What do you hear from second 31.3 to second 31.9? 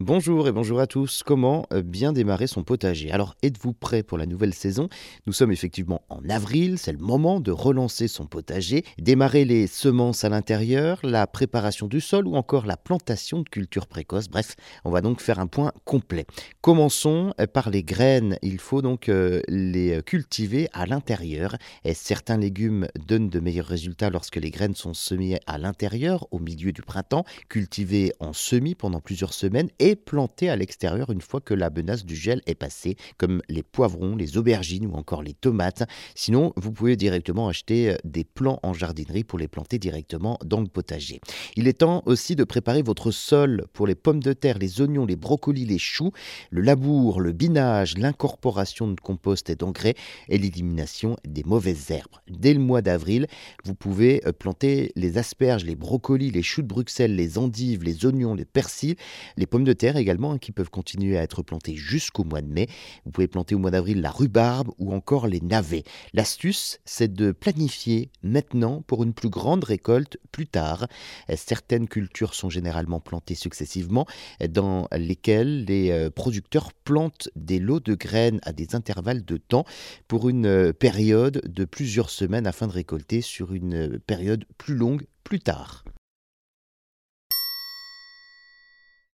que la